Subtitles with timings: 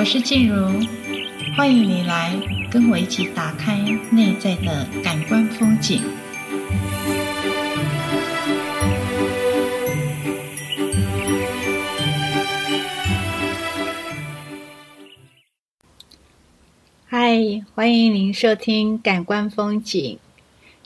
[0.00, 0.80] 我是静茹，
[1.54, 2.32] 欢迎你来
[2.70, 3.76] 跟我一起打开
[4.10, 6.00] 内在的感官风景。
[17.04, 20.14] 嗨，欢迎您收听《感官风景》。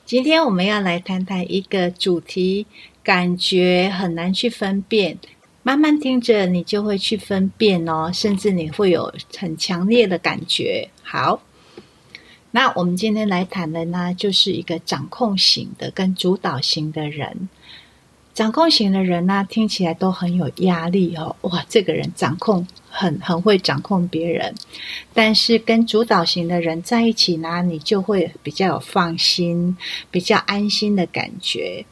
[0.04, 2.66] 今天我们要来谈谈一个主题，
[3.04, 5.18] 感觉很难去分辨。
[5.66, 10.90] 慢慢听着，你就会去分辨哦，甚至你会有很强烈的感觉。
[11.02, 11.40] 好，
[12.50, 17.48] 那我们今天来谈的呢，就是一个掌控型的跟主导型的人。
[18.34, 21.34] 掌控型的人呢，听起来都很有压力哦。
[21.42, 24.54] 哇，这个人掌控很很会掌控别人，
[25.14, 29.74] 但是跟主导型的人在一起呢，你就会比较有放心、
[30.10, 31.86] 比较安心的感觉。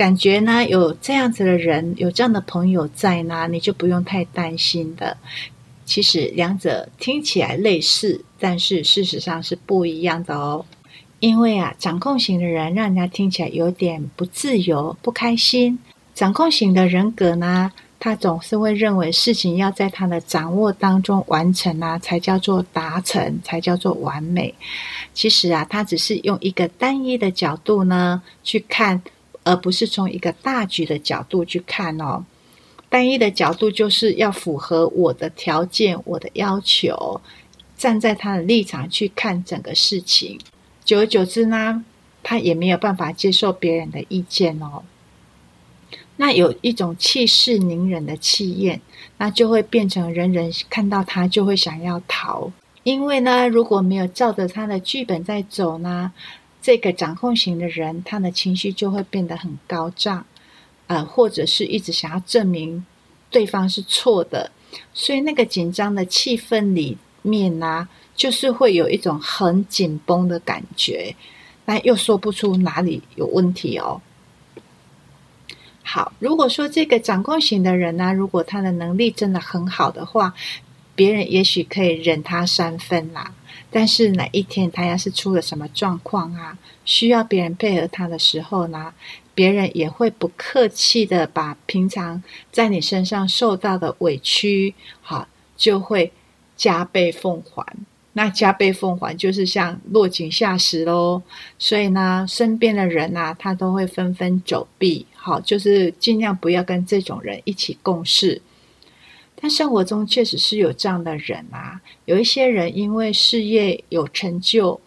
[0.00, 5.14] 感觉呢，有这样子的人，有这样的朋友在呢，你就不用太担心的。
[5.84, 10.64] 其实两者听起来类似，但是事实上是不一样的哦。
[11.18, 15.78] 因为啊，掌控型的人让人家听起来有点不自由、不开心。
[16.14, 24.54] 掌控型的人格呢，他总是会认为事情要在他的掌握当中完成啊，才叫做达成，才叫做完美。
[25.12, 29.02] 其实啊，他只是用一个单一的角度呢去看。
[29.42, 32.24] 而不是从一个大局的角度去看哦，
[32.88, 37.20] 单一的角度就是要符合我的条件、我的要求，
[37.76, 40.38] 站在他的立场去看整个事情。
[40.84, 41.84] 久而久之呢，
[42.22, 44.82] 他也没有办法接受别人的意见哦。
[46.16, 48.80] 那有一种气势凌人的气焰，
[49.16, 52.52] 那就会变成人人看到他就会想要逃，
[52.82, 56.12] 因为呢，如果没有照着他的剧本在走呢。
[56.62, 60.26] 这个掌控型的人，他的情绪就会变得很高涨，
[60.86, 62.84] 呃，或者是一直想要证明
[63.30, 64.50] 对方是错的，
[64.92, 71.14] 所以那个紧张的气氛里面呢、就是会有一种很紧绷的感觉，
[71.64, 74.00] 但又说不出哪里有问题哦。
[75.82, 80.34] 好，如果说这个掌控型的人呢、如果他的能力真的很好的话，
[80.94, 83.32] 别人也许可以忍他三分啦。
[83.70, 88.92] 但是哪一天他要是出了什么状况啊，需要别人配合他的时候呢，
[89.34, 96.12] 别人也会不客气的把平常在你身上受到的委屈，好，就会
[96.56, 97.64] 加倍奉还。
[98.12, 101.22] 那加倍奉还就是像落井下石喽。
[101.60, 108.42] 所以呢，身边的人啊，他都会纷纷走避，好，就是尽量不要跟这种人一起共事。
[109.40, 114.78] 但生活中确实是有这样的人啊，有一些人因为事业有成就，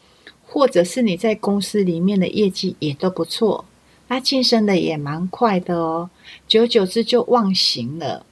[0.46, 3.66] 或者是你在公司里面的业绩也都不错，
[4.08, 6.09] 他晋升的也蛮快的哦，
[6.47, 8.25] 久久之就忘形了。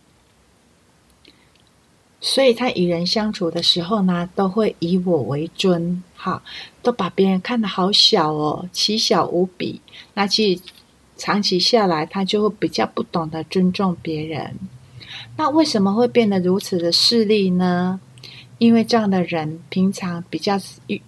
[2.24, 6.44] 所以他与人相处的时候呢，都会以我为尊，哈，
[6.84, 9.82] 都把别人看得好小哦，奇小无比。
[10.14, 10.62] 那其实
[11.18, 14.56] 长期下来，他就会比较不懂得尊重别人。
[15.38, 18.00] 那为什么会变得如此的势利呢？
[18.58, 20.56] 因为这样的人平常比较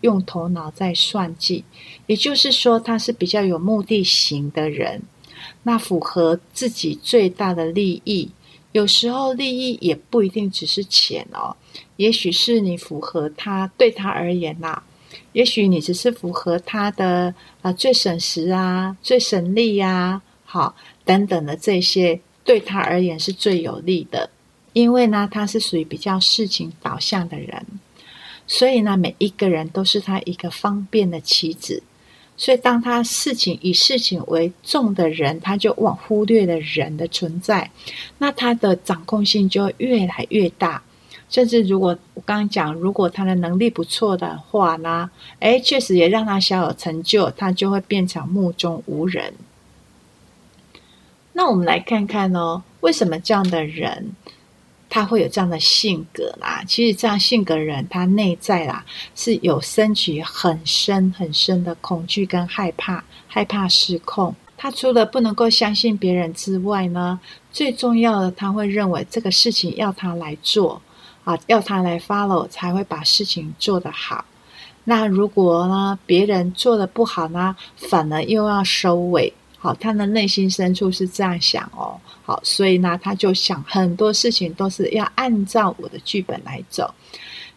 [0.02, 1.64] 用头脑在算计，
[2.08, 5.00] 也就是说他是比较有目的型的人。
[5.62, 8.32] 那符合自己最大的利益，
[8.72, 11.56] 有时候利益也不一定只是钱哦，
[11.98, 14.82] 也许是你符合他对他而言呐、
[15.34, 20.76] 也许你只是符合他的啊最省时啊、最省力呀、啊，好
[21.06, 22.20] 等等的这些。
[22.44, 24.30] 对他而言是最有利的，
[24.74, 27.66] 因为呢，他是属于比较事情导向的人，
[28.46, 31.82] 所以呢，每一个人都是他一个方便的棋子。
[32.36, 37.70] 所以，当他事情以事情为重的人，他就往忽略了人的存在，
[38.18, 40.82] 那他的掌控性就越来越大。
[41.30, 45.10] 甚至如果我刚刚讲，如果他的能力不错的话呢，
[45.40, 49.34] 诶，确实也让他小有成就，他就会变成目中无人。
[51.44, 54.16] 那我们来看看哦，为什么这样的人
[54.90, 56.64] 他会有这样的性格啦？
[56.66, 64.34] 其实这样性格人，他内在啦是有升起很深很深的恐惧跟害怕，害怕失控。
[64.56, 67.20] 他除了不能够相信别人之外呢，
[67.52, 70.82] 最重要的他会认为这个事情要他来做
[71.26, 74.24] 啊，要他来 follow 才会把事情做得好。
[74.86, 79.34] 那如果呢，别人做得不好呢，反而又要收尾。
[79.64, 81.98] 好，他的内心深处是这样想哦。
[82.22, 86.94] 好，所以呢，他就想很多事情都是要按照我的剧本来走。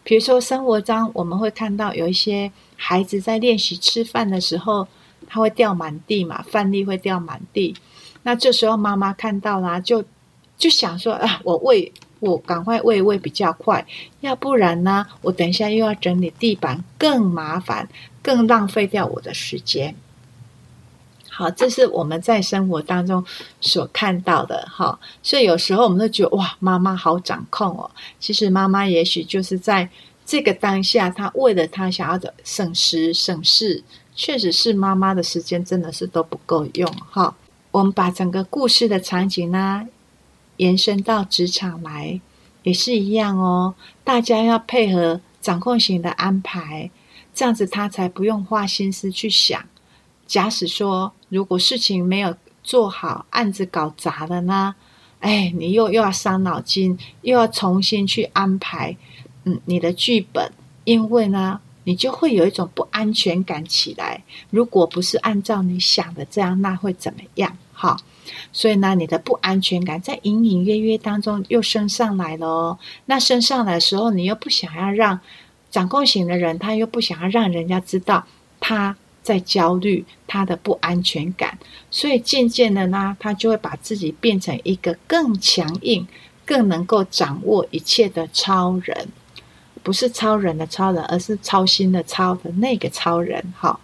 [0.04, 4.86] 比如说，生活中我们会看到有一些孩子在练习吃饭的时候，
[5.26, 7.74] 他会掉满地嘛，饭粒会掉满地。
[8.22, 10.04] 那这时候妈妈看到啦，就
[10.56, 13.84] 就想说啊，我喂我赶快喂喂比较快，
[14.20, 17.88] 要不然呢，我等一下又要整理地板，更麻烦，
[18.22, 19.92] 更浪费掉我的时间。
[21.36, 23.22] 好，这是我们在生活当中
[23.60, 24.98] 所看到的哈。
[25.22, 27.90] 所以有时候我们都觉得哇，妈妈好掌控哦。
[28.18, 29.86] 其实妈妈也许就是在
[30.24, 33.84] 这个当下，她为了她想要的省时省事，
[34.14, 37.36] 确实是妈妈的时间真的是都不够用哈。
[37.70, 39.86] 我们把整个故事的场景呢，
[40.56, 42.18] 延伸到职场来，
[42.62, 43.74] 也是一样哦。
[44.02, 46.90] 大家要配合掌控型的安排，
[47.34, 49.62] 这样子他才不用花心思去想。
[50.26, 54.74] 假使说，如果事情没有做好，案子搞砸了呢？
[55.20, 58.96] 哎，你又又要伤脑筋，又要重新去安排，
[59.44, 60.52] 嗯，你的剧本，
[60.84, 64.22] 因为呢，你就会有一种不安全感起来。
[64.50, 67.56] 如果不是按照你想的这样，那会怎么样？
[67.72, 67.96] 哈，
[68.52, 72.78] 所以呢，你的不安全感在隐隐约约当中又升上来了哦。
[73.06, 75.18] 那升上来的时候，你又不想要让
[75.70, 78.24] 掌控型的人，他又不想要让人家知道
[78.60, 78.96] 他
[79.26, 81.58] 在焦虑，他的不安全感，
[81.90, 86.06] 所以渐渐的呢，他就会把自己变成一个更强硬、
[86.44, 89.08] 更能够掌握一切的超人，
[89.82, 93.52] 不是超人的超人，而是操心的操的那个超人。
[93.56, 93.80] 好。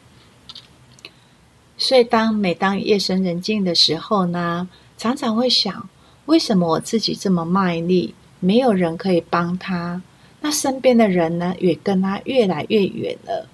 [1.77, 5.89] 所以，当每当夜深人静的时候呢，常常会想：
[6.27, 10.01] 为什么我自己这么卖力，没有人可以帮他？
[10.41, 13.49] 那身边的人呢，也跟他越来越远了。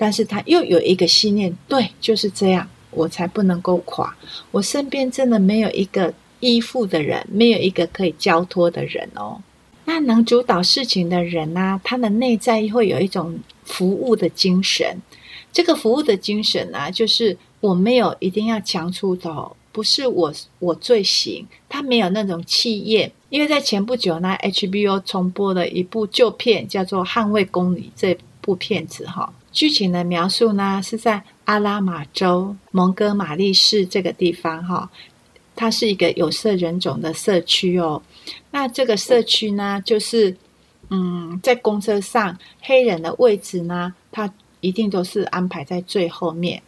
[0.00, 4.16] 但是他又有一个信念，对，就是这样，我才不能够垮。
[4.50, 9.42] 我身边真的没有一个依附的人，没有一个可以交托的人哦。
[9.84, 14.96] 那能主导事情的人呢，他的内在会有一种服务的精神。
[15.52, 17.36] 这个服务的精神呢，就是。
[17.60, 23.12] 我没有一定要强出头，不是我我最行，他没有那种气焰。
[23.28, 29.30] 因为在前不久呢，HBO 重播了一部旧片，叫做《捍卫公理》这部片子哈。
[29.52, 34.88] 剧情的描述呢，是在阿拉马州蒙哥马利市这个地方哈，
[35.56, 38.00] 它是一个有色人种的社区哦。
[38.50, 40.36] 那这个社区呢，就是
[40.90, 46.62] 嗯，在公车上，黑人的位置呢，它一定都是安排在最后面。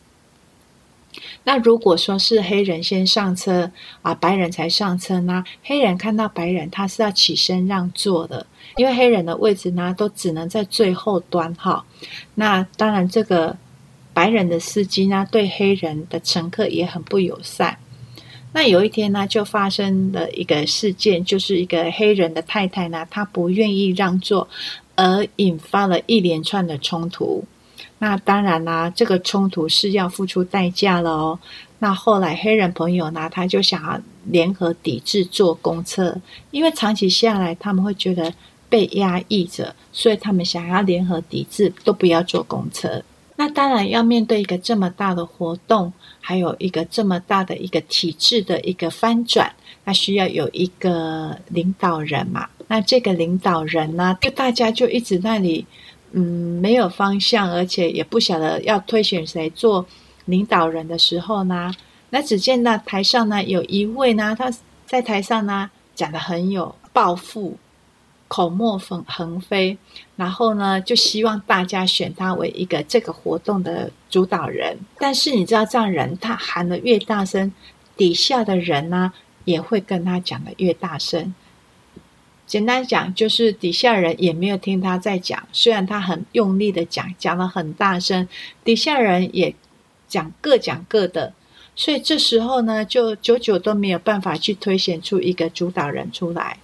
[1.44, 3.70] 那如果说是黑人先上车
[4.02, 5.44] 啊，白人才上车呢？
[5.62, 11.84] 黑人看到白人，他是要起身让座的，因为黑人的位置呢，都只能在最后端哈。
[12.34, 13.56] 那当然，这个
[14.14, 17.78] 白人的司机呢，对黑人的乘客也很不友善。
[18.54, 24.46] 那有一天呢，就发生了一个事件，就是一个黑人的太太呢，她不愿意让座，
[24.94, 27.44] 而引发了一连串的冲突。
[28.02, 31.38] 那当然啦，这个冲突是要付出代价了哦。
[31.78, 36.20] 那后来黑人朋友呢，他就想要联合抵制坐公车，
[36.50, 38.34] 因为长期下来他们会觉得
[38.68, 43.00] 被压抑着，所以他们想要联合抵制，都不要坐公车。
[43.36, 52.48] 那当然要面对一个这么大的活动，还有一个这么大的一个体制的一个翻转，那需要有一个领导人嘛。
[52.66, 55.64] 那这个领导人呢，就大家就一直那里。
[56.12, 59.84] 嗯，没有方向，而且也不晓得要推选谁做
[60.26, 61.72] 领导人的时候呢，
[62.10, 64.52] 那只见那台上呢有一位呢，他
[64.86, 67.56] 在台上呢讲得很有抱负，
[68.28, 69.76] 口沫横横飞，
[70.16, 74.78] 然后呢就希望大家选他为一个这个活动的主导人。
[74.98, 77.50] 但是你知道，这样人他喊得越大声，
[77.96, 79.12] 底下的人呢
[79.44, 81.34] 也会跟他讲得越大声。
[82.52, 88.28] 简单讲，就是底下人也没有听他在讲，虽然他很用力的讲，讲得很大声，
[88.62, 89.54] 底下人也
[90.06, 91.32] 讲各讲各的，
[91.74, 96.58] 所以这时候呢，就久久都没有办法去推选出一个主导人出来。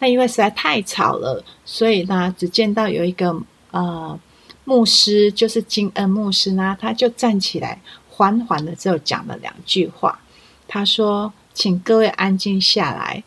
[0.00, 3.40] 那因为实在太吵了，所以呢，只见到有一个
[3.70, 4.18] 呃
[4.64, 7.80] 牧师，就是金恩牧师呢，他就站起来，
[8.10, 10.20] 缓缓的就讲了两句话。
[10.66, 13.22] 他说：“请各位安静下来。”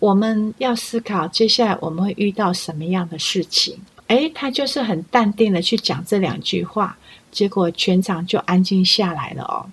[0.00, 3.78] 我们要思考接下来我们会遇到什么样的事情。
[4.08, 6.98] 诶，他就是很淡定的去讲这两句话，
[7.30, 9.70] 结果全场就安静下来了哦。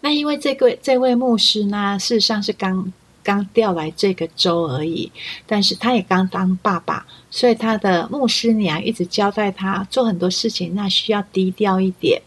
[0.00, 2.90] 那因为这个这位牧师呢，事实上是刚
[3.22, 5.12] 刚调来这个州而已，
[5.46, 12.22] 但是他也刚当爸爸，所以他的牧师娘一直交代他做很多事情，那需要低调一点，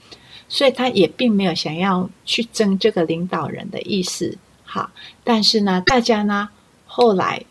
[0.47, 4.37] 所以他也并没有想要去争这个领导人的意思。
[4.63, 4.91] 好，
[5.23, 6.49] 但是呢，大家呢。
[6.97, 7.43] 后来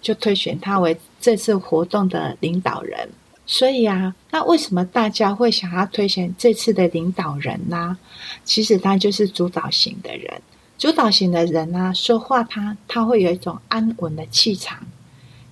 [0.00, 3.06] 就推选他为这次活动的领导人，
[3.44, 7.98] 所以啊，那为什么大家会想要推选这次的领导人呢？
[8.42, 10.40] 其实他就是主导型的人，
[10.78, 14.78] 主导型的人呢、啊，说话他他会有一种安稳的气场，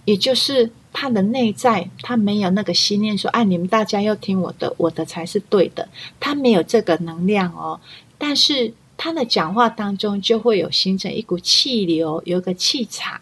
[0.06, 5.86] 也就是他的内在他没有那个心念说，哎，你们大家要听我的，我的才是对的，
[6.18, 7.78] 他没有这个能量哦。
[8.16, 13.20] 但是他的讲话当中就会有形成一股气流，有个气场，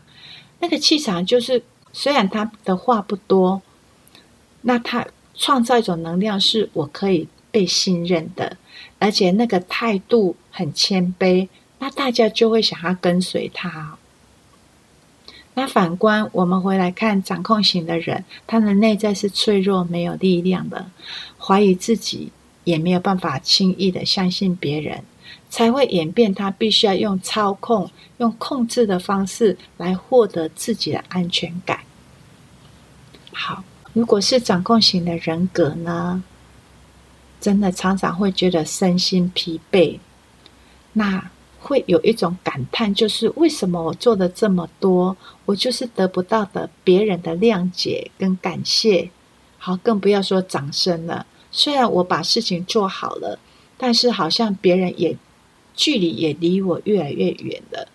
[0.62, 1.60] 那个气场就是
[1.92, 3.60] 虽然他的话不多，
[4.60, 5.04] 那他
[5.34, 8.56] 创造一种能量，是我可以被信任的。
[9.00, 11.48] 而且那个态度很谦卑，
[11.80, 13.98] 那大家就会想要跟随他。
[15.54, 20.86] 那反观我们回来看掌控型的人，他的内在是脆弱、没有力量的，
[21.38, 22.30] 怀疑自己，
[22.62, 25.02] 也没有办法轻易的相信别人，
[25.50, 31.80] 才会演变他必须要用操控、用控制的方式来获得自己的安全感。
[33.32, 36.22] 好，如果是掌控型的人格呢？
[37.40, 39.98] 真的常常会觉得身心疲惫，
[40.92, 41.28] 那
[41.60, 49.10] 会有一种感叹，就是为什么我做的这么多，我就是得不到的别人的谅解跟感谢，
[49.58, 51.26] 好，更不要说掌声了。
[51.50, 53.36] 虽然我把事情做好了，
[53.84, 55.16] 但是好像别人也
[55.74, 57.88] 距离也离我越来越远了。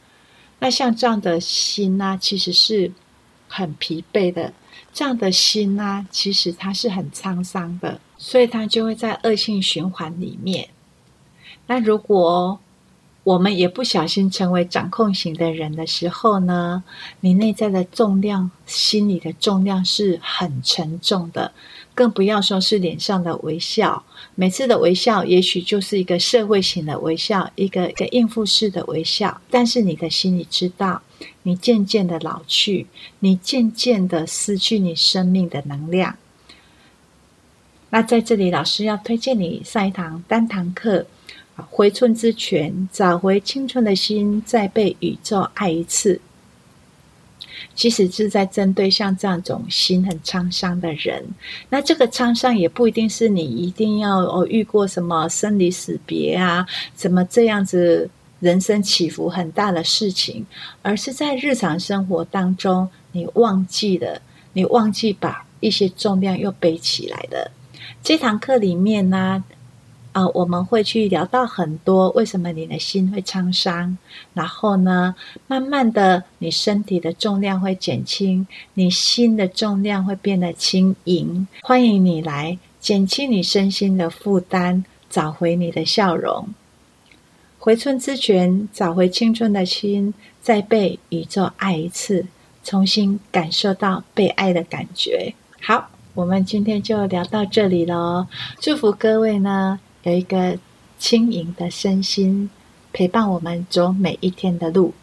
[0.60, 2.92] 那像这样的心呢、其实是
[3.48, 4.52] 很疲惫的。
[4.92, 8.02] 这样的心呢、其实它是很沧桑的。
[8.18, 10.68] 所以，它就会在恶性循环里面。
[11.68, 12.60] 那如果
[13.28, 16.82] 我们也不小心成为掌控型的人的时候呢？
[17.20, 21.52] 你内在的重量，心里的重量是很沉重的，
[21.94, 24.02] 更不要说是脸上的微笑。
[24.36, 29.42] 每次的微笑，也许就是一个社会型的微笑，一个一个应付式的微笑。
[29.52, 31.02] 但是你的心里知道，
[31.44, 32.88] 你渐渐的老去，
[33.20, 36.16] 你渐渐的失去你生命的能量。
[37.90, 41.06] 那在这里，老师要推荐你上一堂单堂课，
[41.70, 46.22] 回春之泉，找回青春的心，再被宇宙爱一次。
[47.74, 51.24] 其实是在针对像这样种心很沧桑的人。
[51.70, 58.10] 那这个沧桑也不一定是你一定要哦遇过什么生离死别啊，怎么这样子
[58.40, 60.46] 人生起伏很大的事情，
[60.82, 64.22] 而是在日常生活当中，你忘记了，
[64.54, 67.52] 你忘记把一些重量又背起来了。
[68.04, 69.44] 这堂课里面呢，
[70.18, 73.96] 呃，我们会去聊到很多为什么你的心会沧桑，
[74.34, 75.14] 然后呢，
[75.46, 81.48] 慢慢的，你身体的重量会减轻，你心的重量会变得轻盈。
[81.62, 86.48] 欢迎你来减轻你身心的负担，找回你的笑容，
[87.60, 92.26] 回春之泉，找回青春的心，再被宇宙爱一次，
[92.64, 95.36] 重新感受到被爱的感觉。
[95.62, 95.90] 好。
[96.18, 98.26] 我们今天就聊到这里喽，
[98.60, 100.58] 祝福各位呢，有一个
[100.98, 102.50] 轻盈的身心，
[102.94, 104.94] 陪伴我们走每一天的路。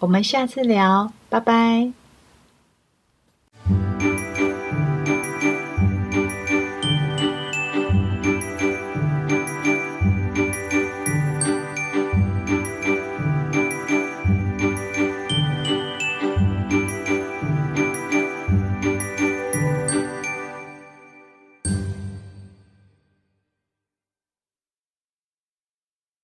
[0.00, 1.92] 我们下次聊，拜拜。